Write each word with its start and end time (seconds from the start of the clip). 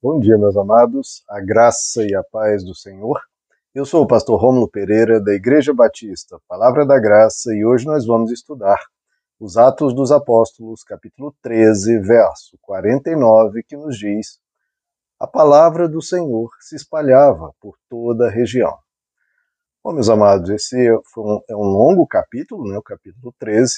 Bom 0.00 0.20
dia, 0.20 0.38
meus 0.38 0.56
amados, 0.56 1.24
a 1.28 1.40
graça 1.40 2.04
e 2.06 2.14
a 2.14 2.22
paz 2.22 2.62
do 2.64 2.72
Senhor. 2.72 3.20
Eu 3.74 3.84
sou 3.84 4.04
o 4.04 4.06
pastor 4.06 4.40
Rômulo 4.40 4.70
Pereira, 4.70 5.20
da 5.20 5.34
Igreja 5.34 5.74
Batista, 5.74 6.38
Palavra 6.46 6.86
da 6.86 7.00
Graça, 7.00 7.52
e 7.52 7.64
hoje 7.64 7.84
nós 7.84 8.06
vamos 8.06 8.30
estudar 8.30 8.78
os 9.40 9.56
Atos 9.56 9.92
dos 9.92 10.12
Apóstolos, 10.12 10.84
capítulo 10.84 11.34
13, 11.42 11.98
verso 11.98 12.56
49, 12.62 13.64
que 13.64 13.76
nos 13.76 13.98
diz: 13.98 14.38
A 15.18 15.26
palavra 15.26 15.88
do 15.88 16.00
Senhor 16.00 16.48
se 16.60 16.76
espalhava 16.76 17.52
por 17.60 17.74
toda 17.88 18.28
a 18.28 18.30
região. 18.30 18.78
Bom, 19.82 19.94
meus 19.94 20.08
amados, 20.08 20.48
esse 20.48 20.92
um, 21.16 21.40
é 21.50 21.56
um 21.56 21.66
longo 21.66 22.06
capítulo, 22.06 22.70
né, 22.70 22.78
o 22.78 22.82
capítulo 22.82 23.34
13, 23.36 23.74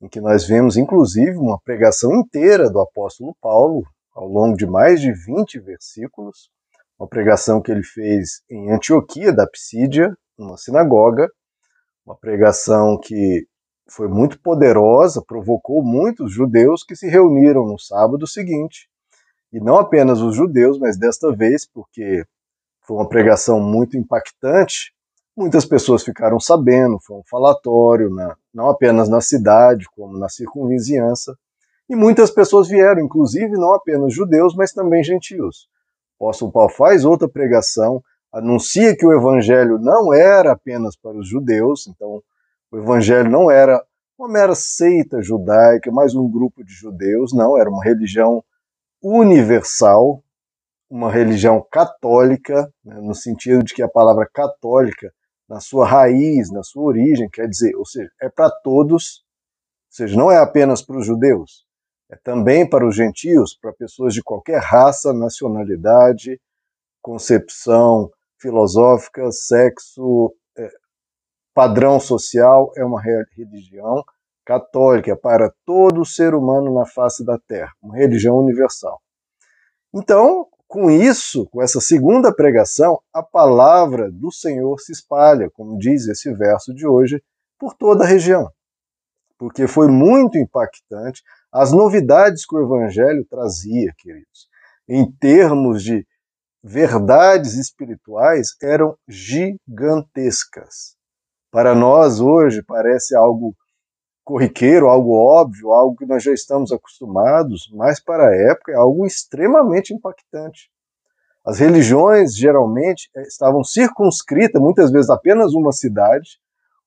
em 0.00 0.08
que 0.08 0.18
nós 0.18 0.46
vemos, 0.46 0.78
inclusive, 0.78 1.36
uma 1.36 1.60
pregação 1.62 2.14
inteira 2.14 2.70
do 2.70 2.80
apóstolo 2.80 3.36
Paulo 3.38 3.84
ao 4.14 4.26
longo 4.26 4.56
de 4.56 4.66
mais 4.66 5.00
de 5.00 5.12
20 5.12 5.58
versículos, 5.60 6.50
uma 6.98 7.08
pregação 7.08 7.60
que 7.60 7.72
ele 7.72 7.82
fez 7.82 8.42
em 8.50 8.70
Antioquia 8.70 9.32
da 9.32 9.46
Psídia, 9.46 10.16
numa 10.38 10.56
sinagoga, 10.56 11.28
uma 12.04 12.16
pregação 12.16 12.98
que 12.98 13.46
foi 13.88 14.08
muito 14.08 14.40
poderosa, 14.40 15.22
provocou 15.26 15.82
muitos 15.82 16.32
judeus 16.32 16.82
que 16.82 16.96
se 16.96 17.08
reuniram 17.08 17.66
no 17.66 17.78
sábado 17.78 18.26
seguinte. 18.26 18.88
E 19.52 19.60
não 19.60 19.78
apenas 19.78 20.20
os 20.20 20.34
judeus, 20.34 20.78
mas 20.78 20.98
desta 20.98 21.34
vez, 21.34 21.66
porque 21.66 22.24
foi 22.80 22.96
uma 22.96 23.08
pregação 23.08 23.60
muito 23.60 23.96
impactante, 23.96 24.94
muitas 25.36 25.64
pessoas 25.64 26.02
ficaram 26.02 26.40
sabendo, 26.40 26.98
foi 27.00 27.18
um 27.18 27.22
falatório, 27.28 28.08
na, 28.10 28.36
não 28.52 28.70
apenas 28.70 29.08
na 29.08 29.20
cidade, 29.20 29.86
como 29.94 30.18
na 30.18 30.28
circunvizinhança. 30.28 31.36
E 31.88 31.96
muitas 31.96 32.30
pessoas 32.30 32.68
vieram, 32.68 33.02
inclusive 33.02 33.52
não 33.52 33.74
apenas 33.74 34.14
judeus, 34.14 34.54
mas 34.54 34.72
também 34.72 35.02
gentios. 35.02 35.68
O 36.18 36.24
apóstolo 36.24 36.52
Paulo 36.52 36.70
faz 36.70 37.04
outra 37.04 37.28
pregação, 37.28 38.02
anuncia 38.32 38.96
que 38.96 39.04
o 39.04 39.12
evangelho 39.12 39.78
não 39.78 40.14
era 40.14 40.52
apenas 40.52 40.96
para 40.96 41.16
os 41.18 41.28
judeus, 41.28 41.86
então 41.86 42.22
o 42.70 42.78
evangelho 42.78 43.30
não 43.30 43.50
era 43.50 43.84
uma 44.18 44.28
mera 44.28 44.54
seita 44.54 45.20
judaica, 45.20 45.90
mais 45.90 46.14
um 46.14 46.30
grupo 46.30 46.64
de 46.64 46.72
judeus, 46.72 47.32
não, 47.32 47.58
era 47.58 47.68
uma 47.68 47.82
religião 47.82 48.42
universal, 49.02 50.22
uma 50.88 51.10
religião 51.10 51.66
católica, 51.70 52.72
né, 52.84 52.94
no 53.00 53.14
sentido 53.14 53.64
de 53.64 53.74
que 53.74 53.82
a 53.82 53.88
palavra 53.88 54.28
católica, 54.32 55.12
na 55.48 55.58
sua 55.58 55.86
raiz, 55.86 56.50
na 56.52 56.62
sua 56.62 56.84
origem, 56.84 57.28
quer 57.28 57.48
dizer, 57.48 57.74
ou 57.76 57.84
seja, 57.84 58.10
é 58.20 58.28
para 58.28 58.50
todos, 58.62 59.24
ou 59.88 59.96
seja, 59.96 60.16
não 60.16 60.30
é 60.30 60.38
apenas 60.38 60.80
para 60.82 60.96
os 60.96 61.04
judeus, 61.04 61.66
é 62.12 62.16
também 62.22 62.68
para 62.68 62.86
os 62.86 62.94
gentios, 62.94 63.56
para 63.56 63.72
pessoas 63.72 64.12
de 64.12 64.22
qualquer 64.22 64.60
raça, 64.60 65.14
nacionalidade, 65.14 66.38
concepção 67.00 68.10
filosófica, 68.38 69.32
sexo, 69.32 70.34
é, 70.58 70.68
padrão 71.54 71.98
social, 71.98 72.70
é 72.76 72.84
uma 72.84 73.00
religião 73.00 74.04
católica 74.44 75.16
para 75.16 75.50
todo 75.64 76.04
ser 76.04 76.34
humano 76.34 76.74
na 76.74 76.84
face 76.84 77.24
da 77.24 77.38
Terra, 77.38 77.72
uma 77.82 77.96
religião 77.96 78.36
universal. 78.36 79.00
Então, 79.94 80.46
com 80.68 80.90
isso, 80.90 81.46
com 81.46 81.62
essa 81.62 81.80
segunda 81.80 82.34
pregação, 82.34 83.00
a 83.10 83.22
palavra 83.22 84.10
do 84.10 84.30
Senhor 84.30 84.78
se 84.80 84.92
espalha, 84.92 85.48
como 85.50 85.78
diz 85.78 86.06
esse 86.08 86.30
verso 86.34 86.74
de 86.74 86.86
hoje, 86.86 87.22
por 87.58 87.74
toda 87.74 88.04
a 88.04 88.06
região. 88.06 88.50
Porque 89.38 89.66
foi 89.66 89.88
muito 89.88 90.36
impactante 90.36 91.22
as 91.52 91.70
novidades 91.70 92.46
que 92.46 92.56
o 92.56 92.62
Evangelho 92.62 93.26
trazia, 93.28 93.92
queridos, 93.98 94.48
em 94.88 95.10
termos 95.12 95.82
de 95.82 96.06
verdades 96.62 97.54
espirituais, 97.54 98.56
eram 98.62 98.96
gigantescas. 99.06 100.96
Para 101.50 101.74
nós 101.74 102.20
hoje 102.20 102.62
parece 102.62 103.14
algo 103.14 103.54
corriqueiro, 104.24 104.88
algo 104.88 105.12
óbvio, 105.14 105.72
algo 105.72 105.96
que 105.96 106.06
nós 106.06 106.22
já 106.22 106.32
estamos 106.32 106.72
acostumados, 106.72 107.68
mas 107.74 108.02
para 108.02 108.28
a 108.28 108.34
época 108.34 108.72
é 108.72 108.76
algo 108.76 109.04
extremamente 109.04 109.92
impactante. 109.92 110.70
As 111.44 111.58
religiões 111.58 112.36
geralmente 112.36 113.10
eh, 113.16 113.22
estavam 113.22 113.64
circunscritas, 113.64 114.62
muitas 114.62 114.92
vezes 114.92 115.10
apenas 115.10 115.52
uma 115.52 115.72
cidade, 115.72 116.38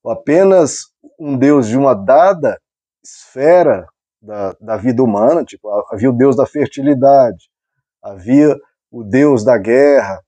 ou 0.01 0.11
apenas 0.11 0.85
um 1.19 1.37
deus 1.37 1.67
de 1.67 1.77
uma 1.77 1.93
dada 1.93 2.57
esfera 3.03 3.85
da, 4.25 4.55
da 4.59 4.77
vida 4.77 5.03
humana, 5.03 5.43
tipo, 5.43 5.69
havia 5.91 6.09
o 6.09 6.17
deus 6.17 6.35
da 6.35 6.45
fertilidade, 6.45 7.49
havia 8.01 8.55
o 8.91 9.03
deus 9.03 9.43
da 9.43 9.57
guerra, 9.57 10.21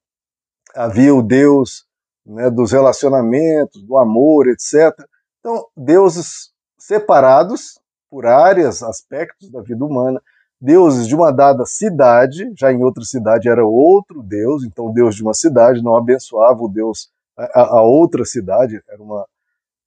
havia 0.76 1.14
o 1.14 1.22
deus 1.22 1.86
né, 2.26 2.50
dos 2.50 2.72
relacionamentos, 2.72 3.84
do 3.84 3.98
amor, 3.98 4.48
etc. 4.48 4.94
Então, 5.40 5.66
deuses 5.76 6.52
separados 6.78 7.80
por 8.10 8.26
áreas, 8.26 8.84
aspectos 8.84 9.50
da 9.50 9.62
vida 9.62 9.84
humana, 9.84 10.22
deuses 10.60 11.08
de 11.08 11.16
uma 11.16 11.32
dada 11.32 11.66
cidade, 11.66 12.52
já 12.58 12.72
em 12.72 12.84
outra 12.84 13.04
cidade 13.04 13.50
era 13.50 13.66
outro 13.66 14.24
deus, 14.24 14.64
então 14.64 14.88
o 14.88 14.94
deus 14.94 15.16
de 15.16 15.24
uma 15.24 15.34
cidade 15.34 15.84
não 15.84 15.96
abençoava 15.96 16.62
o 16.62 16.70
deus 16.70 17.10
a, 17.38 17.78
a 17.78 17.82
outra 17.82 18.26
cidade, 18.26 18.82
era 18.90 19.02
uma, 19.02 19.26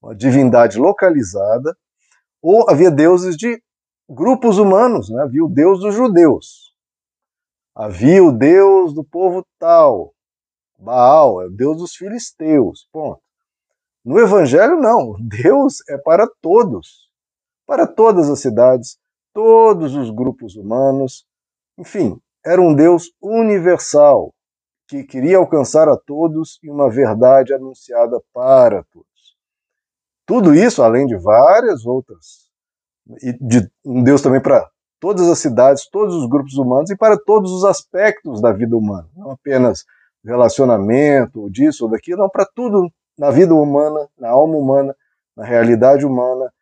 uma 0.01 0.15
divindade 0.15 0.79
localizada, 0.79 1.77
ou 2.41 2.71
havia 2.71 2.91
deuses 2.91 3.37
de 3.37 3.61
grupos 4.11 4.59
humanos, 4.59 5.09
né? 5.09 5.23
havia 5.23 5.45
o 5.45 5.49
Deus 5.49 5.79
dos 5.79 5.95
judeus, 5.95 6.75
havia 7.73 8.25
o 8.25 8.33
Deus 8.33 8.93
do 8.93 9.05
povo 9.05 9.47
tal, 9.57 10.13
Baal, 10.77 11.41
é 11.43 11.47
o 11.47 11.51
Deus 11.51 11.79
dos 11.79 11.95
filisteus, 11.95 12.89
ponto. 12.91 13.23
No 14.05 14.19
Evangelho, 14.19 14.81
não, 14.81 15.15
Deus 15.21 15.77
é 15.89 15.97
para 15.97 16.27
todos, 16.41 17.09
para 17.65 17.87
todas 17.87 18.29
as 18.29 18.41
cidades, 18.41 18.99
todos 19.33 19.95
os 19.95 20.11
grupos 20.11 20.57
humanos, 20.57 21.25
enfim, 21.79 22.21
era 22.45 22.61
um 22.61 22.75
Deus 22.75 23.13
universal, 23.23 24.35
que 24.89 25.05
queria 25.05 25.37
alcançar 25.37 25.89
a 25.89 25.97
todos 25.97 26.59
e 26.65 26.71
uma 26.71 26.91
verdade 26.91 27.55
anunciada 27.55 28.21
para 28.33 28.83
todos. 28.91 29.07
Tudo 30.27 30.53
isso, 30.53 30.83
além 30.83 31.07
de 31.07 31.17
várias 31.17 31.87
outras 31.87 32.50
e 33.23 33.33
de 33.33 33.71
um 33.85 34.03
Deus 34.03 34.23
também 34.23 34.41
para 34.41 34.69
todas 35.01 35.29
as 35.29 35.39
cidades, 35.39 35.89
todos 35.89 36.15
os 36.15 36.29
grupos 36.29 36.57
humanos 36.57 36.91
e 36.91 36.97
para 36.97 37.19
todos 37.19 37.51
os 37.53 37.65
aspectos 37.65 38.41
da 38.41 38.53
vida 38.53 38.77
humana, 38.77 39.09
não 39.17 39.31
apenas 39.31 39.85
relacionamento, 40.25 41.51
disso 41.51 41.85
ou 41.85 41.91
daquilo, 41.91 42.19
não, 42.19 42.29
para 42.29 42.47
tudo 42.55 42.93
na 43.19 43.31
vida 43.31 43.55
humana, 43.55 44.09
na 44.19 44.29
alma 44.29 44.57
humana, 44.57 44.95
na 45.37 45.45
realidade 45.45 46.05
humana. 46.05 46.53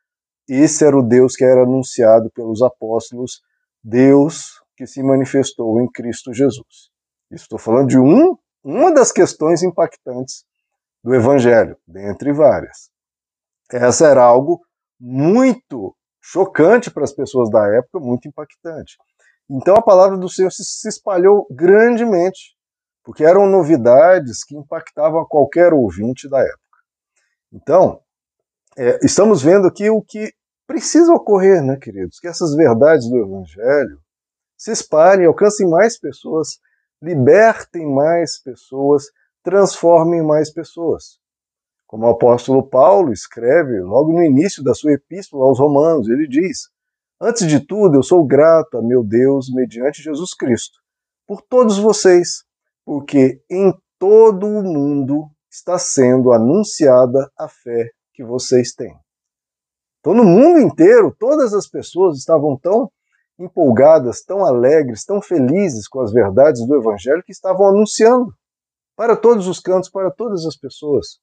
Esse 0.48 0.84
era 0.84 0.96
o 0.96 1.02
Deus 1.02 1.36
que 1.36 1.44
era 1.44 1.62
anunciado 1.62 2.30
pelos 2.30 2.62
apóstolos, 2.62 3.42
Deus 3.82 4.62
que 4.76 4.86
se 4.86 5.02
manifestou 5.02 5.80
em 5.80 5.90
Cristo 5.90 6.32
Jesus. 6.32 6.90
Estou 7.30 7.58
falando 7.58 7.88
de 7.88 7.98
um, 7.98 8.38
uma 8.62 8.92
das 8.92 9.10
questões 9.10 9.62
impactantes 9.62 10.44
do 11.02 11.14
Evangelho, 11.14 11.76
dentre 11.86 12.32
várias. 12.32 12.90
Essa 13.70 14.06
era 14.06 14.22
algo 14.22 14.60
muito 14.98 15.94
chocante 16.30 16.90
para 16.90 17.04
as 17.04 17.12
pessoas 17.12 17.50
da 17.50 17.66
época, 17.74 17.98
muito 17.98 18.28
impactante. 18.28 18.98
Então 19.50 19.74
a 19.74 19.82
palavra 19.82 20.18
do 20.18 20.28
Senhor 20.28 20.50
se 20.50 20.86
espalhou 20.86 21.46
grandemente, 21.50 22.54
porque 23.02 23.24
eram 23.24 23.46
novidades 23.46 24.44
que 24.44 24.54
impactavam 24.54 25.24
qualquer 25.26 25.72
ouvinte 25.72 26.28
da 26.28 26.40
época. 26.40 26.78
Então, 27.50 28.02
é, 28.76 28.98
estamos 29.02 29.42
vendo 29.42 29.66
aqui 29.66 29.88
o 29.88 30.02
que 30.02 30.30
precisa 30.66 31.14
ocorrer, 31.14 31.62
né, 31.62 31.78
queridos? 31.78 32.20
Que 32.20 32.28
essas 32.28 32.54
verdades 32.54 33.08
do 33.08 33.16
Evangelho 33.16 33.98
se 34.54 34.70
espalhem, 34.70 35.26
alcancem 35.26 35.66
mais 35.66 35.98
pessoas, 35.98 36.58
libertem 37.00 37.86
mais 37.86 38.42
pessoas, 38.42 39.04
transformem 39.42 40.22
mais 40.22 40.52
pessoas. 40.52 41.18
Como 41.88 42.04
o 42.04 42.10
apóstolo 42.10 42.62
Paulo 42.68 43.14
escreve 43.14 43.80
logo 43.80 44.12
no 44.12 44.22
início 44.22 44.62
da 44.62 44.74
sua 44.74 44.92
epístola 44.92 45.46
aos 45.46 45.58
Romanos, 45.58 46.06
ele 46.06 46.28
diz: 46.28 46.68
Antes 47.18 47.48
de 47.48 47.60
tudo, 47.60 47.96
eu 47.96 48.02
sou 48.02 48.26
grato 48.26 48.76
a 48.76 48.82
meu 48.82 49.02
Deus 49.02 49.50
mediante 49.50 50.02
Jesus 50.02 50.34
Cristo, 50.34 50.78
por 51.26 51.40
todos 51.40 51.78
vocês, 51.78 52.44
porque 52.84 53.40
em 53.50 53.72
todo 53.98 54.46
o 54.46 54.62
mundo 54.62 55.30
está 55.50 55.78
sendo 55.78 56.30
anunciada 56.30 57.32
a 57.38 57.48
fé 57.48 57.90
que 58.12 58.22
vocês 58.22 58.74
têm. 58.74 58.94
Então, 60.00 60.12
no 60.12 60.24
mundo 60.24 60.60
inteiro, 60.60 61.16
todas 61.18 61.54
as 61.54 61.66
pessoas 61.66 62.18
estavam 62.18 62.54
tão 62.58 62.92
empolgadas, 63.38 64.22
tão 64.22 64.44
alegres, 64.44 65.06
tão 65.06 65.22
felizes 65.22 65.88
com 65.88 66.02
as 66.02 66.12
verdades 66.12 66.66
do 66.66 66.76
Evangelho 66.76 67.22
que 67.24 67.32
estavam 67.32 67.66
anunciando 67.66 68.30
para 68.94 69.16
todos 69.16 69.48
os 69.48 69.58
cantos, 69.58 69.88
para 69.88 70.10
todas 70.10 70.44
as 70.44 70.54
pessoas. 70.54 71.18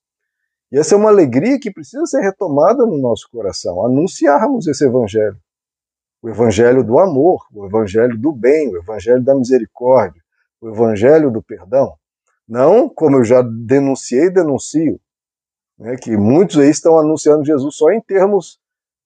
E 0.71 0.77
essa 0.77 0.95
é 0.95 0.97
uma 0.97 1.09
alegria 1.09 1.59
que 1.59 1.71
precisa 1.71 2.05
ser 2.05 2.21
retomada 2.21 2.85
no 2.85 2.97
nosso 2.97 3.29
coração, 3.31 3.85
anunciarmos 3.85 4.67
esse 4.67 4.85
evangelho. 4.85 5.37
O 6.21 6.29
evangelho 6.29 6.83
do 6.83 6.97
amor, 6.99 7.45
o 7.53 7.65
evangelho 7.65 8.17
do 8.17 8.31
bem, 8.31 8.69
o 8.69 8.77
evangelho 8.77 9.23
da 9.23 9.35
misericórdia, 9.35 10.21
o 10.59 10.69
evangelho 10.69 11.29
do 11.29 11.41
perdão, 11.41 11.93
não 12.47 12.89
como 12.89 13.17
eu 13.17 13.23
já 13.23 13.41
denunciei 13.41 14.25
e 14.25 14.33
denuncio, 14.33 14.99
né, 15.77 15.95
que 15.97 16.17
muitos 16.17 16.57
aí 16.57 16.69
estão 16.69 16.97
anunciando 16.97 17.45
Jesus 17.45 17.75
só 17.75 17.91
em 17.91 18.01
termos 18.01 18.59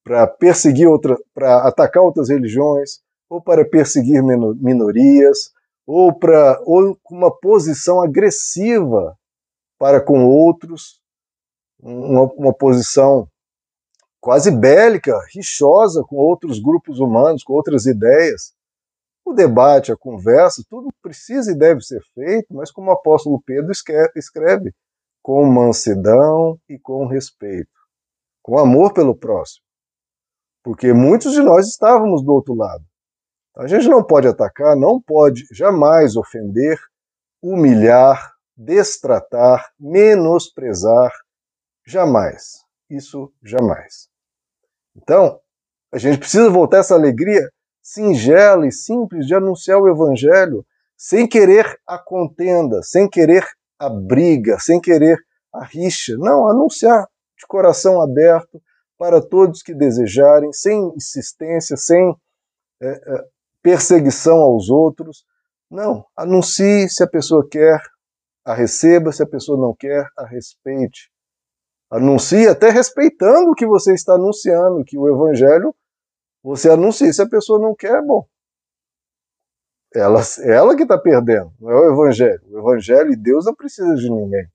para 0.03 0.25
perseguir 0.27 0.87
outra, 0.87 1.17
para 1.33 1.67
atacar 1.67 2.03
outras 2.03 2.29
religiões, 2.29 3.01
ou 3.29 3.41
para 3.41 3.63
perseguir 3.63 4.23
minorias, 4.23 5.51
ou 5.85 6.13
para 6.13 6.59
ou 6.65 6.97
uma 7.11 7.31
posição 7.31 8.01
agressiva 8.01 9.15
para 9.77 10.01
com 10.01 10.25
outros, 10.25 10.98
uma, 11.79 12.23
uma 12.33 12.53
posição 12.53 13.27
quase 14.19 14.51
bélica, 14.51 15.17
rixosa 15.33 16.03
com 16.03 16.17
outros 16.17 16.59
grupos 16.59 16.99
humanos, 16.99 17.43
com 17.43 17.53
outras 17.53 17.85
ideias. 17.85 18.53
O 19.25 19.33
debate, 19.33 19.91
a 19.91 19.97
conversa, 19.97 20.63
tudo 20.69 20.89
precisa 21.01 21.51
e 21.51 21.57
deve 21.57 21.81
ser 21.81 22.01
feito, 22.13 22.47
mas 22.53 22.71
como 22.71 22.89
o 22.89 22.93
apóstolo 22.93 23.41
Pedro 23.45 23.71
escreve, 23.71 24.73
com 25.21 25.45
mansidão 25.45 26.59
e 26.67 26.79
com 26.79 27.05
respeito, 27.05 27.69
com 28.41 28.57
amor 28.57 28.93
pelo 28.93 29.15
próximo. 29.15 29.63
Porque 30.63 30.93
muitos 30.93 31.33
de 31.33 31.41
nós 31.41 31.67
estávamos 31.67 32.23
do 32.23 32.33
outro 32.33 32.53
lado. 32.53 32.83
A 33.57 33.67
gente 33.67 33.87
não 33.87 34.03
pode 34.03 34.27
atacar, 34.27 34.75
não 34.75 35.01
pode 35.01 35.45
jamais 35.51 36.15
ofender, 36.15 36.79
humilhar, 37.41 38.33
destratar, 38.55 39.71
menosprezar, 39.79 41.11
jamais. 41.89 42.63
Isso 42.89 43.31
jamais. 43.43 44.07
Então, 44.95 45.39
a 45.91 45.97
gente 45.97 46.19
precisa 46.19 46.49
voltar 46.49 46.79
essa 46.79 46.93
alegria 46.93 47.49
singela 47.81 48.67
e 48.67 48.71
simples 48.71 49.25
de 49.25 49.33
anunciar 49.33 49.79
o 49.79 49.89
Evangelho 49.89 50.65
sem 50.95 51.27
querer 51.27 51.79
a 51.87 51.97
contenda, 51.97 52.83
sem 52.83 53.09
querer 53.09 53.45
a 53.79 53.89
briga, 53.89 54.59
sem 54.59 54.79
querer 54.79 55.17
a 55.53 55.63
rixa. 55.63 56.15
Não, 56.17 56.47
anunciar 56.47 57.07
de 57.37 57.47
coração 57.47 58.01
aberto 58.01 58.61
para 58.97 59.21
todos 59.21 59.63
que 59.63 59.73
desejarem, 59.73 60.51
sem 60.51 60.93
insistência, 60.95 61.77
sem 61.77 62.13
é, 62.81 62.89
é, 62.89 63.23
perseguição 63.63 64.37
aos 64.37 64.69
outros. 64.69 65.23
Não, 65.71 66.05
anuncie 66.15 66.89
se 66.89 67.03
a 67.03 67.07
pessoa 67.07 67.47
quer, 67.49 67.81
a 68.43 68.53
receba, 68.53 69.11
se 69.11 69.23
a 69.23 69.27
pessoa 69.27 69.59
não 69.59 69.73
quer, 69.73 70.05
a 70.17 70.25
respeite. 70.25 71.09
Anuncie 71.89 72.47
até 72.47 72.69
respeitando 72.69 73.51
o 73.51 73.55
que 73.55 73.65
você 73.65 73.93
está 73.93 74.13
anunciando, 74.13 74.83
que 74.85 74.97
o 74.97 75.07
evangelho 75.07 75.73
você 76.43 76.69
anuncia. 76.69 77.11
Se 77.11 77.21
a 77.21 77.29
pessoa 77.29 77.59
não 77.59 77.73
quer, 77.75 78.01
bom. 78.03 78.25
Ela, 79.93 80.21
ela 80.43 80.75
que 80.75 80.83
está 80.83 80.99
perdendo, 80.99 81.51
não 81.59 81.71
é 81.71 81.75
o 81.75 81.93
evangelho. 81.93 82.41
O 82.47 82.59
evangelho 82.59 83.11
e 83.11 83.15
Deus 83.15 83.45
não 83.45 83.55
precisa 83.55 83.95
de 83.95 84.09
ninguém. 84.09 84.45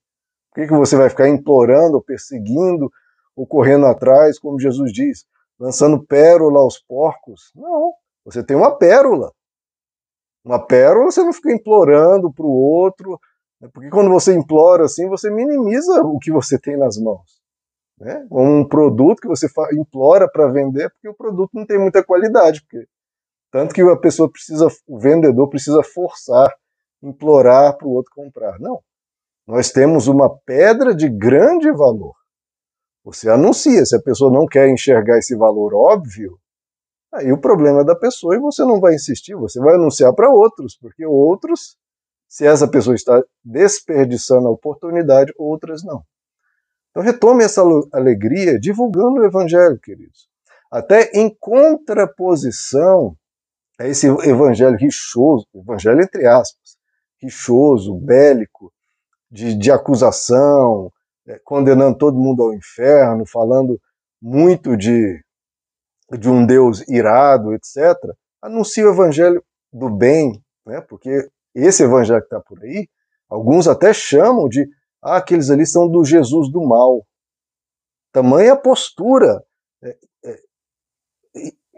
Por 0.51 0.61
que, 0.61 0.69
que 0.69 0.75
você 0.75 0.97
vai 0.97 1.11
ficar 1.11 1.29
implorando, 1.29 1.97
ou 1.97 2.03
perseguindo, 2.03 2.89
ou 3.35 3.45
correndo 3.45 3.87
atrás, 3.87 4.39
como 4.39 4.61
Jesus 4.61 4.93
diz, 4.93 5.25
lançando 5.59 6.05
pérola 6.07 6.61
aos 6.61 6.79
porcos? 6.79 7.51
Não. 7.57 7.93
Você 8.25 8.45
tem 8.45 8.57
uma 8.57 8.79
pérola. 8.79 9.33
Uma 10.45 10.65
pérola 10.65 11.11
você 11.11 11.25
não 11.25 11.33
fica 11.33 11.53
implorando 11.53 12.33
para 12.33 12.47
o 12.47 12.53
outro? 12.53 13.19
Porque 13.73 13.89
quando 13.91 14.11
você 14.11 14.35
implora 14.35 14.85
assim, 14.85 15.09
você 15.09 15.31
minimiza 15.31 16.03
o 16.03 16.19
que 16.19 16.31
você 16.31 16.59
tem 16.59 16.77
nas 16.77 16.97
mãos. 16.99 17.43
Né? 17.99 18.27
Um 18.31 18.67
produto 18.67 19.21
que 19.21 19.29
você 19.29 19.47
implora 19.73 20.29
para 20.31 20.49
vender, 20.49 20.91
porque 20.91 21.09
o 21.09 21.15
produto 21.15 21.51
não 21.55 21.67
tem 21.67 21.79
muita 21.79 22.05
qualidade. 22.05 22.63
Porque, 22.63 22.87
tanto 23.51 23.75
que 23.75 23.81
a 23.81 23.97
pessoa 23.97 24.31
precisa, 24.31 24.67
o 24.87 24.99
vendedor 24.99 25.49
precisa 25.49 25.83
forçar, 25.83 26.53
implorar 27.03 27.77
para 27.77 27.87
o 27.87 27.93
outro 27.93 28.13
comprar. 28.15 28.59
Não. 28.59 28.81
Nós 29.47 29.71
temos 29.71 30.09
uma 30.09 30.35
pedra 30.45 30.95
de 30.95 31.09
grande 31.09 31.71
valor. 31.71 32.15
Você 33.05 33.29
anuncia, 33.29 33.85
se 33.85 33.95
a 33.95 34.01
pessoa 34.01 34.33
não 34.33 34.47
quer 34.47 34.69
enxergar 34.69 35.19
esse 35.19 35.37
valor 35.37 35.75
óbvio, 35.75 36.39
aí 37.13 37.31
o 37.31 37.41
problema 37.41 37.83
é 37.83 37.85
da 37.85 37.95
pessoa 37.95 38.35
e 38.35 38.41
você 38.41 38.65
não 38.65 38.81
vai 38.81 38.95
insistir, 38.95 39.35
você 39.35 39.61
vai 39.61 39.75
anunciar 39.75 40.15
para 40.15 40.31
outros, 40.31 40.77
porque 40.79 41.05
outros 41.05 41.77
se 42.35 42.45
essa 42.45 42.67
pessoa 42.67 42.97
está 42.97 43.23
desperdiçando 43.45 44.49
a 44.49 44.51
oportunidade, 44.51 45.33
outras 45.39 45.85
não. 45.85 46.03
Então 46.91 47.01
retome 47.01 47.45
essa 47.45 47.63
alegria 47.93 48.59
divulgando 48.59 49.21
o 49.21 49.25
evangelho, 49.25 49.79
queridos. 49.79 50.29
Até 50.69 51.13
em 51.15 51.33
contraposição 51.39 53.17
a 53.79 53.87
esse 53.87 54.09
evangelho 54.09 54.77
rixoso, 54.77 55.47
evangelho 55.55 56.03
entre 56.03 56.27
aspas, 56.27 56.77
rixoso, 57.23 57.95
bélico, 57.95 58.73
de, 59.31 59.55
de 59.55 59.71
acusação, 59.71 60.93
é, 61.29 61.39
condenando 61.45 61.97
todo 61.97 62.19
mundo 62.19 62.43
ao 62.43 62.53
inferno, 62.53 63.25
falando 63.25 63.81
muito 64.21 64.77
de, 64.77 65.25
de 66.19 66.29
um 66.29 66.45
Deus 66.45 66.81
irado, 66.89 67.55
etc. 67.55 67.97
Anuncie 68.43 68.85
o 68.85 68.91
evangelho 68.91 69.41
do 69.73 69.89
bem, 69.89 70.43
né? 70.67 70.81
porque 70.81 71.31
esse 71.55 71.83
evangelho 71.83 72.21
que 72.21 72.27
está 72.27 72.41
por 72.41 72.63
aí, 72.63 72.89
alguns 73.29 73.69
até 73.69 73.93
chamam 73.93 74.49
de 74.49 74.67
ah, 75.03 75.17
aqueles 75.19 75.51
ali 75.51 75.67
são 75.67 75.89
do 75.89 76.05
Jesus 76.05 76.51
do 76.51 76.63
mal. 76.67 77.07
Tamanha 78.11 78.57
postura, 78.57 79.45
é, 79.83 79.99
é, 80.25 80.39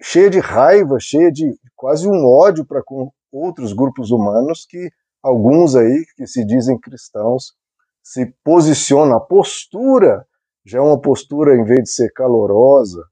cheia 0.00 0.30
de 0.30 0.38
raiva, 0.38 0.98
cheia 1.00 1.32
de 1.32 1.58
quase 1.74 2.08
um 2.08 2.24
ódio 2.24 2.64
para 2.64 2.82
com 2.82 3.10
outros 3.32 3.72
grupos 3.72 4.10
humanos 4.10 4.64
que 4.68 4.90
alguns 5.22 5.74
aí 5.74 6.06
que 6.16 6.26
se 6.26 6.44
dizem 6.44 6.78
cristãos 6.78 7.54
se 8.02 8.26
posicionam. 8.44 9.16
A 9.16 9.20
postura 9.20 10.26
já 10.64 10.78
é 10.78 10.80
uma 10.80 11.00
postura, 11.00 11.56
em 11.56 11.64
vez 11.64 11.82
de 11.82 11.90
ser 11.90 12.12
calorosa, 12.12 13.02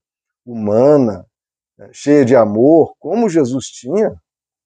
humana, 0.47 1.27
é, 1.79 1.91
cheia 1.93 2.25
de 2.25 2.37
amor, 2.37 2.95
como 2.99 3.29
Jesus 3.29 3.67
tinha. 3.67 4.15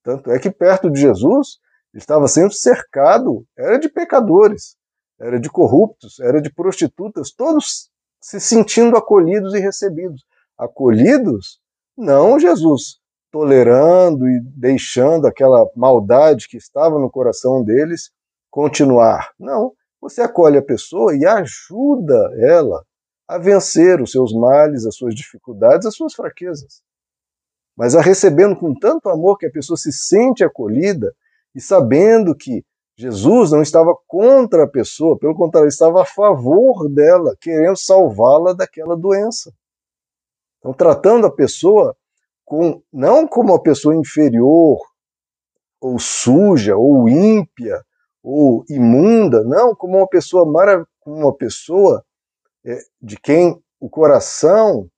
Tanto 0.03 0.31
é 0.31 0.39
que 0.39 0.51
perto 0.51 0.89
de 0.91 0.99
Jesus 0.99 1.59
estava 1.93 2.27
sendo 2.27 2.53
cercado, 2.53 3.45
era 3.57 3.77
de 3.79 3.89
pecadores, 3.89 4.75
era 5.19 5.39
de 5.39 5.49
corruptos, 5.49 6.19
era 6.19 6.41
de 6.41 6.51
prostitutas, 6.53 7.31
todos 7.31 7.89
se 8.21 8.39
sentindo 8.39 8.97
acolhidos 8.97 9.53
e 9.53 9.59
recebidos. 9.59 10.25
Acolhidos, 10.57 11.59
não 11.97 12.39
Jesus 12.39 12.99
tolerando 13.31 14.27
e 14.27 14.41
deixando 14.55 15.27
aquela 15.27 15.69
maldade 15.75 16.47
que 16.47 16.57
estava 16.57 16.99
no 16.99 17.09
coração 17.09 17.63
deles 17.63 18.11
continuar. 18.49 19.31
Não, 19.39 19.73
você 20.01 20.21
acolhe 20.21 20.57
a 20.57 20.63
pessoa 20.63 21.15
e 21.15 21.25
ajuda 21.25 22.31
ela 22.39 22.83
a 23.27 23.37
vencer 23.37 24.01
os 24.01 24.11
seus 24.11 24.33
males, 24.33 24.85
as 24.85 24.95
suas 24.95 25.13
dificuldades, 25.13 25.85
as 25.85 25.95
suas 25.95 26.13
fraquezas. 26.13 26.81
Mas 27.77 27.95
a 27.95 28.01
recebendo 28.01 28.57
com 28.57 28.73
tanto 28.73 29.07
amor 29.07 29.37
que 29.37 29.45
a 29.45 29.51
pessoa 29.51 29.77
se 29.77 29.91
sente 29.91 30.43
acolhida 30.43 31.13
e 31.59 31.61
sabendo 31.61 32.33
que 32.33 32.63
Jesus 32.97 33.51
não 33.51 33.61
estava 33.61 33.93
contra 34.07 34.63
a 34.63 34.67
pessoa, 34.67 35.19
pelo 35.19 35.35
contrário, 35.35 35.67
estava 35.67 36.01
a 36.01 36.05
favor 36.05 36.89
dela, 36.89 37.35
querendo 37.39 37.77
salvá-la 37.77 38.53
daquela 38.53 38.95
doença. 38.95 39.53
Então, 40.57 40.73
tratando 40.73 41.27
a 41.27 41.31
pessoa 41.31 41.95
com, 42.45 42.81
não 42.93 43.27
como 43.27 43.51
uma 43.51 43.61
pessoa 43.61 43.93
inferior, 43.93 44.79
ou 45.81 45.99
suja, 45.99 46.77
ou 46.77 47.09
ímpia, 47.09 47.83
ou 48.23 48.63
imunda, 48.69 49.43
não, 49.43 49.75
como 49.75 49.97
uma 49.97 50.07
pessoa 50.07 50.49
marav 50.49 50.85
como 51.01 51.17
uma 51.17 51.35
pessoa 51.35 52.05
é, 52.65 52.79
de 53.01 53.17
quem 53.17 53.61
o 53.81 53.89
coração 53.89 54.89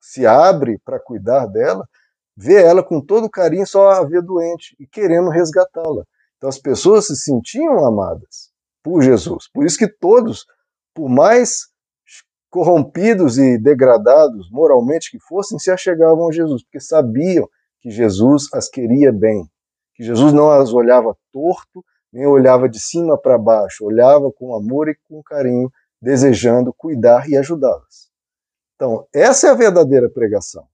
se 0.00 0.26
abre 0.26 0.78
para 0.78 0.98
cuidar 0.98 1.46
dela, 1.46 1.86
vê 2.36 2.62
ela 2.62 2.82
com 2.82 3.00
todo 3.00 3.30
carinho 3.30 3.66
só 3.66 3.90
a 3.90 4.04
ver 4.04 4.22
doente 4.22 4.76
e 4.78 4.86
querendo 4.86 5.30
resgatá-la. 5.30 6.04
Então 6.36 6.48
as 6.48 6.58
pessoas 6.58 7.06
se 7.06 7.16
sentiam 7.16 7.84
amadas 7.86 8.50
por 8.82 9.02
Jesus. 9.02 9.48
Por 9.52 9.64
isso 9.64 9.78
que 9.78 9.88
todos, 9.88 10.44
por 10.94 11.08
mais 11.08 11.68
corrompidos 12.50 13.38
e 13.38 13.58
degradados 13.58 14.50
moralmente 14.50 15.10
que 15.10 15.18
fossem, 15.18 15.58
se 15.58 15.70
achegavam 15.70 16.28
a 16.28 16.32
Jesus, 16.32 16.62
porque 16.62 16.80
sabiam 16.80 17.48
que 17.80 17.90
Jesus 17.90 18.48
as 18.52 18.68
queria 18.68 19.12
bem, 19.12 19.48
que 19.94 20.04
Jesus 20.04 20.32
não 20.32 20.50
as 20.50 20.72
olhava 20.72 21.16
torto, 21.32 21.84
nem 22.12 22.26
olhava 22.26 22.68
de 22.68 22.78
cima 22.78 23.18
para 23.20 23.36
baixo, 23.36 23.84
olhava 23.84 24.30
com 24.32 24.54
amor 24.54 24.88
e 24.88 24.96
com 25.08 25.22
carinho, 25.22 25.70
desejando 26.00 26.72
cuidar 26.72 27.28
e 27.28 27.36
ajudá-las. 27.36 28.10
Então, 28.74 29.06
essa 29.12 29.48
é 29.48 29.50
a 29.50 29.54
verdadeira 29.54 30.08
pregação 30.08 30.66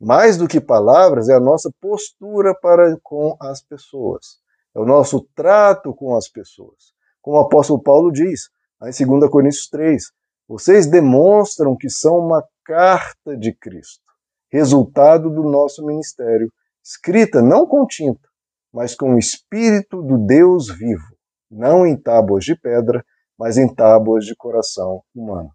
mais 0.00 0.38
do 0.38 0.48
que 0.48 0.60
palavras, 0.60 1.28
é 1.28 1.34
a 1.34 1.40
nossa 1.40 1.70
postura 1.80 2.54
para 2.54 2.96
com 3.02 3.36
as 3.38 3.62
pessoas. 3.62 4.38
É 4.74 4.80
o 4.80 4.86
nosso 4.86 5.28
trato 5.34 5.94
com 5.94 6.16
as 6.16 6.28
pessoas. 6.28 6.94
Como 7.20 7.36
o 7.36 7.40
apóstolo 7.40 7.82
Paulo 7.82 8.10
diz, 8.10 8.48
em 8.82 9.06
2 9.06 9.30
Coríntios 9.30 9.68
3, 9.68 10.02
vocês 10.48 10.86
demonstram 10.86 11.76
que 11.76 11.90
são 11.90 12.18
uma 12.18 12.42
carta 12.64 13.36
de 13.36 13.52
Cristo, 13.52 14.02
resultado 14.50 15.28
do 15.28 15.42
nosso 15.42 15.84
ministério, 15.84 16.50
escrita 16.82 17.42
não 17.42 17.66
com 17.66 17.86
tinta, 17.86 18.26
mas 18.72 18.94
com 18.94 19.14
o 19.14 19.18
Espírito 19.18 20.02
do 20.02 20.16
Deus 20.16 20.68
vivo, 20.68 21.14
não 21.50 21.86
em 21.86 21.94
tábuas 21.94 22.44
de 22.44 22.58
pedra, 22.58 23.04
mas 23.38 23.58
em 23.58 23.72
tábuas 23.72 24.24
de 24.24 24.34
coração 24.34 25.02
humano. 25.14 25.50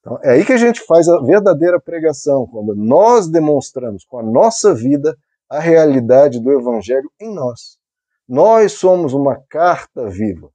Então, 0.00 0.18
é 0.22 0.30
aí 0.30 0.44
que 0.44 0.52
a 0.52 0.56
gente 0.56 0.80
faz 0.86 1.08
a 1.08 1.20
verdadeira 1.20 1.78
pregação, 1.80 2.46
quando 2.46 2.74
nós 2.74 3.28
demonstramos 3.28 4.04
com 4.04 4.18
a 4.18 4.22
nossa 4.22 4.74
vida 4.74 5.16
a 5.48 5.58
realidade 5.58 6.40
do 6.40 6.52
Evangelho 6.52 7.10
em 7.20 7.34
nós. 7.34 7.78
Nós 8.26 8.72
somos 8.72 9.12
uma 9.12 9.36
carta 9.48 10.08
viva. 10.08 10.48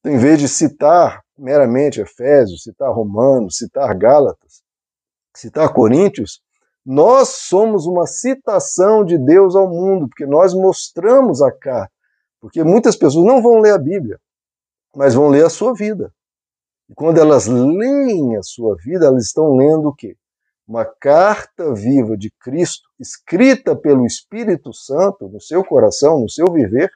Então, 0.00 0.12
em 0.12 0.18
vez 0.18 0.38
de 0.38 0.48
citar 0.48 1.22
meramente 1.36 2.00
Efésios, 2.00 2.62
citar 2.62 2.90
Romanos, 2.92 3.56
citar 3.56 3.94
Gálatas, 3.94 4.62
citar 5.34 5.72
Coríntios, 5.72 6.40
nós 6.84 7.30
somos 7.30 7.84
uma 7.84 8.06
citação 8.06 9.04
de 9.04 9.18
Deus 9.18 9.56
ao 9.56 9.68
mundo, 9.68 10.08
porque 10.08 10.24
nós 10.24 10.54
mostramos 10.54 11.42
a 11.42 11.50
carta. 11.50 11.92
Porque 12.40 12.62
muitas 12.62 12.94
pessoas 12.94 13.26
não 13.26 13.42
vão 13.42 13.58
ler 13.58 13.72
a 13.72 13.78
Bíblia, 13.78 14.20
mas 14.94 15.14
vão 15.14 15.28
ler 15.28 15.44
a 15.44 15.50
sua 15.50 15.74
vida. 15.74 16.12
E 16.88 16.94
quando 16.94 17.18
elas 17.18 17.46
leem 17.46 18.36
a 18.36 18.42
sua 18.42 18.76
vida, 18.76 19.06
elas 19.06 19.24
estão 19.24 19.56
lendo 19.56 19.88
o 19.88 19.94
quê? 19.94 20.16
Uma 20.66 20.84
carta 20.84 21.72
viva 21.74 22.16
de 22.16 22.30
Cristo, 22.40 22.88
escrita 22.98 23.76
pelo 23.76 24.04
Espírito 24.04 24.72
Santo 24.72 25.28
no 25.28 25.40
seu 25.40 25.64
coração, 25.64 26.20
no 26.20 26.28
seu 26.28 26.46
viver, 26.52 26.90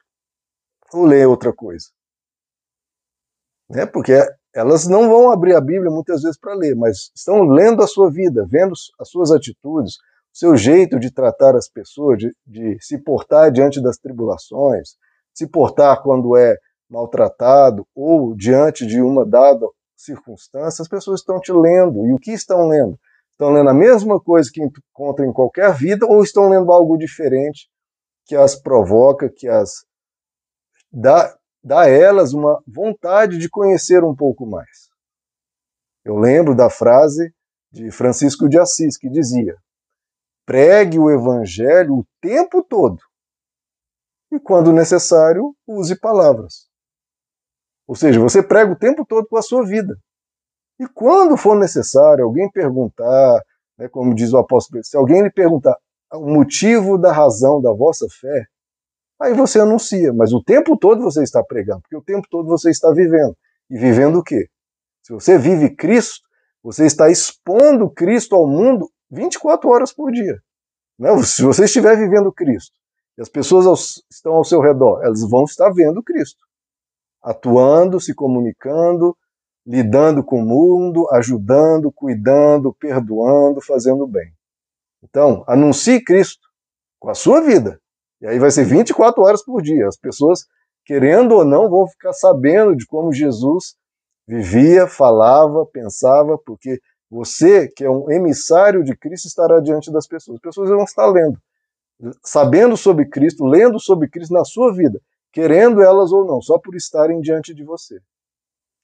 ou 0.93 1.05
ler 1.05 1.27
outra 1.27 1.53
coisa? 1.53 1.87
Né? 3.69 3.85
Porque 3.85 4.13
elas 4.53 4.87
não 4.87 5.09
vão 5.09 5.31
abrir 5.31 5.55
a 5.55 5.61
Bíblia 5.61 5.89
muitas 5.89 6.21
vezes 6.21 6.37
para 6.37 6.53
ler, 6.53 6.75
mas 6.75 7.11
estão 7.15 7.43
lendo 7.43 7.81
a 7.81 7.87
sua 7.87 8.11
vida, 8.11 8.45
vendo 8.49 8.73
as 8.99 9.09
suas 9.09 9.31
atitudes, 9.31 9.95
o 10.33 10.37
seu 10.37 10.57
jeito 10.57 10.99
de 10.99 11.11
tratar 11.11 11.55
as 11.55 11.69
pessoas, 11.69 12.17
de, 12.17 12.35
de 12.45 12.77
se 12.81 12.97
portar 12.97 13.51
diante 13.51 13.81
das 13.81 13.97
tribulações, 13.97 14.95
se 15.33 15.47
portar 15.47 16.01
quando 16.01 16.35
é 16.35 16.55
maltratado 16.89 17.87
ou 17.95 18.35
diante 18.35 18.85
de 18.85 19.01
uma 19.01 19.25
dada 19.25 19.65
circunstância, 20.03 20.81
as 20.81 20.87
pessoas 20.87 21.19
estão 21.19 21.39
te 21.39 21.51
lendo. 21.51 22.05
E 22.07 22.13
o 22.13 22.17
que 22.17 22.31
estão 22.31 22.67
lendo? 22.67 22.99
Estão 23.31 23.51
lendo 23.51 23.69
a 23.69 23.73
mesma 23.73 24.19
coisa 24.19 24.49
que 24.51 24.61
encontram 24.63 25.27
em 25.27 25.33
qualquer 25.33 25.73
vida 25.73 26.05
ou 26.05 26.23
estão 26.23 26.49
lendo 26.49 26.71
algo 26.71 26.97
diferente 26.97 27.69
que 28.25 28.35
as 28.35 28.55
provoca, 28.55 29.29
que 29.29 29.47
as 29.47 29.83
dá, 30.91 31.35
dá 31.63 31.81
a 31.81 31.89
elas 31.89 32.33
uma 32.33 32.61
vontade 32.67 33.37
de 33.37 33.49
conhecer 33.49 34.03
um 34.03 34.15
pouco 34.15 34.45
mais. 34.45 34.89
Eu 36.03 36.17
lembro 36.17 36.55
da 36.55 36.69
frase 36.69 37.33
de 37.71 37.91
Francisco 37.91 38.49
de 38.49 38.59
Assis, 38.59 38.97
que 38.97 39.09
dizia: 39.09 39.55
pregue 40.45 40.99
o 40.99 41.09
evangelho 41.09 41.99
o 41.99 42.05
tempo 42.21 42.63
todo 42.63 43.01
e, 44.31 44.39
quando 44.39 44.71
necessário, 44.71 45.55
use 45.67 45.99
palavras. 45.99 46.70
Ou 47.91 47.95
seja, 47.95 48.21
você 48.21 48.41
prega 48.41 48.71
o 48.71 48.77
tempo 48.77 49.05
todo 49.05 49.27
com 49.27 49.35
a 49.35 49.41
sua 49.41 49.65
vida. 49.65 49.97
E 50.79 50.87
quando 50.87 51.35
for 51.35 51.59
necessário 51.59 52.23
alguém 52.23 52.49
perguntar, 52.49 53.41
né, 53.77 53.89
como 53.89 54.15
diz 54.15 54.31
o 54.31 54.37
apóstolo, 54.37 54.81
se 54.81 54.95
alguém 54.95 55.21
lhe 55.21 55.29
perguntar 55.29 55.75
o 56.13 56.33
motivo 56.33 56.97
da 56.97 57.11
razão 57.11 57.61
da 57.61 57.73
vossa 57.73 58.07
fé, 58.09 58.45
Aí 59.21 59.35
você 59.35 59.59
anuncia, 59.59 60.11
mas 60.11 60.33
o 60.33 60.41
tempo 60.41 60.75
todo 60.75 61.03
você 61.03 61.21
está 61.21 61.43
pregando, 61.43 61.81
porque 61.81 61.95
o 61.95 62.01
tempo 62.01 62.27
todo 62.27 62.47
você 62.47 62.71
está 62.71 62.91
vivendo. 62.91 63.37
E 63.69 63.77
vivendo 63.77 64.17
o 64.17 64.23
quê? 64.23 64.47
Se 65.03 65.13
você 65.13 65.37
vive 65.37 65.75
Cristo, 65.75 66.27
você 66.63 66.87
está 66.87 67.07
expondo 67.07 67.87
Cristo 67.91 68.35
ao 68.35 68.47
mundo 68.47 68.89
24 69.11 69.69
horas 69.69 69.93
por 69.93 70.11
dia. 70.11 70.39
Né? 70.97 71.09
Se 71.23 71.43
você 71.43 71.65
estiver 71.65 71.95
vivendo 71.95 72.33
Cristo 72.33 72.73
e 73.15 73.21
as 73.21 73.29
pessoas 73.29 74.01
estão 74.09 74.33
ao 74.33 74.43
seu 74.43 74.59
redor, 74.59 75.03
elas 75.03 75.21
vão 75.29 75.43
estar 75.43 75.69
vendo 75.69 76.01
Cristo, 76.01 76.39
atuando, 77.21 77.99
se 77.99 78.13
comunicando, 78.13 79.15
lidando 79.65 80.23
com 80.23 80.39
o 80.39 80.45
mundo, 80.45 81.07
ajudando, 81.11 81.91
cuidando, 81.91 82.73
perdoando, 82.73 83.61
fazendo 83.61 84.07
bem. 84.07 84.33
Então, 85.03 85.43
anuncie 85.47 86.03
Cristo 86.03 86.47
com 86.99 87.09
a 87.09 87.15
sua 87.15 87.41
vida, 87.41 87.79
e 88.21 88.27
aí 88.27 88.37
vai 88.37 88.51
ser 88.51 88.63
24 88.63 89.23
horas 89.23 89.43
por 89.43 89.61
dia. 89.61 89.87
As 89.87 89.97
pessoas, 89.97 90.45
querendo 90.85 91.35
ou 91.35 91.43
não, 91.43 91.69
vão 91.69 91.87
ficar 91.87 92.13
sabendo 92.13 92.75
de 92.75 92.85
como 92.85 93.11
Jesus 93.11 93.75
vivia, 94.27 94.87
falava, 94.87 95.65
pensava, 95.65 96.37
porque 96.45 96.79
você, 97.09 97.67
que 97.67 97.83
é 97.83 97.89
um 97.89 98.09
emissário 98.09 98.83
de 98.83 98.95
Cristo, 98.95 99.27
estará 99.27 99.59
diante 99.59 99.91
das 99.91 100.07
pessoas. 100.07 100.35
As 100.35 100.41
pessoas 100.41 100.69
vão 100.69 100.83
estar 100.83 101.07
lendo, 101.07 101.37
sabendo 102.23 102.77
sobre 102.77 103.05
Cristo, 103.05 103.45
lendo 103.45 103.79
sobre 103.79 104.07
Cristo 104.07 104.33
na 104.33 104.45
sua 104.45 104.73
vida, 104.73 105.01
querendo 105.31 105.81
elas 105.81 106.11
ou 106.11 106.25
não, 106.25 106.41
só 106.41 106.57
por 106.59 106.75
estarem 106.75 107.21
diante 107.21 107.53
de 107.53 107.63
você. 107.63 107.99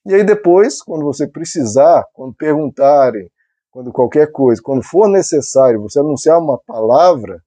E 0.06 0.14
aí 0.14 0.24
depois, 0.24 0.82
quando 0.82 1.04
você 1.04 1.28
precisar, 1.28 2.06
quando 2.14 2.34
perguntarem, 2.34 3.30
quando 3.70 3.92
qualquer 3.92 4.32
coisa, 4.32 4.62
quando 4.64 4.82
for 4.82 5.08
necessário 5.10 5.82
você 5.82 6.00
anunciar 6.00 6.40
uma 6.40 6.58
palavra, 6.58 7.42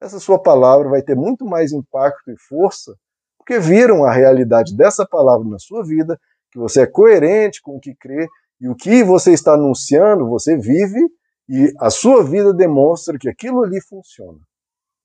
essa 0.00 0.18
sua 0.18 0.38
palavra 0.38 0.88
vai 0.88 1.02
ter 1.02 1.14
muito 1.14 1.44
mais 1.44 1.72
impacto 1.72 2.30
e 2.30 2.38
força, 2.48 2.94
porque 3.38 3.58
viram 3.58 4.04
a 4.04 4.12
realidade 4.12 4.76
dessa 4.76 5.06
palavra 5.06 5.46
na 5.48 5.58
sua 5.58 5.84
vida, 5.84 6.18
que 6.50 6.58
você 6.58 6.82
é 6.82 6.86
coerente 6.86 7.60
com 7.62 7.76
o 7.76 7.80
que 7.80 7.94
crê 7.94 8.26
e 8.60 8.68
o 8.68 8.74
que 8.74 9.04
você 9.04 9.32
está 9.32 9.54
anunciando, 9.54 10.28
você 10.28 10.56
vive 10.56 11.00
e 11.48 11.72
a 11.78 11.90
sua 11.90 12.24
vida 12.24 12.52
demonstra 12.52 13.18
que 13.18 13.28
aquilo 13.28 13.62
ali 13.62 13.80
funciona. 13.80 14.38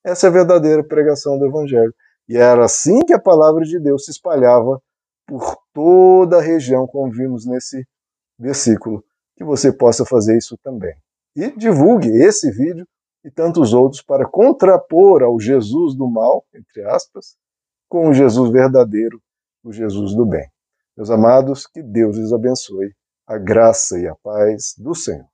Essa 0.03 0.27
é 0.27 0.29
a 0.29 0.34
verdadeira 0.34 0.84
pregação 0.84 1.38
do 1.38 1.46
Evangelho. 1.46 1.93
E 2.31 2.38
era 2.38 2.63
assim 2.63 3.01
que 3.01 3.13
a 3.13 3.19
palavra 3.19 3.65
de 3.65 3.77
Deus 3.77 4.05
se 4.05 4.11
espalhava 4.11 4.81
por 5.27 5.57
toda 5.73 6.38
a 6.38 6.41
região, 6.41 6.88
como 6.88 7.11
vimos 7.11 7.45
nesse 7.45 7.85
versículo. 8.39 9.03
Que 9.35 9.43
você 9.43 9.69
possa 9.69 10.05
fazer 10.05 10.38
isso 10.38 10.57
também. 10.63 10.95
E 11.35 11.51
divulgue 11.57 12.07
esse 12.07 12.50
vídeo 12.50 12.88
e 13.25 13.29
tantos 13.29 13.73
outros 13.73 14.01
para 14.01 14.25
contrapor 14.25 15.23
ao 15.23 15.38
Jesus 15.41 15.93
do 15.93 16.09
mal, 16.09 16.45
entre 16.55 16.85
aspas, 16.85 17.35
com 17.89 18.07
o 18.07 18.13
Jesus 18.13 18.50
verdadeiro, 18.50 19.21
o 19.61 19.73
Jesus 19.73 20.15
do 20.15 20.25
bem. 20.25 20.47
Meus 20.95 21.09
amados, 21.09 21.67
que 21.67 21.83
Deus 21.83 22.15
lhes 22.15 22.31
abençoe, 22.31 22.95
a 23.27 23.38
graça 23.38 24.00
e 24.00 24.07
a 24.07 24.15
paz 24.15 24.73
do 24.77 24.95
Senhor. 24.95 25.27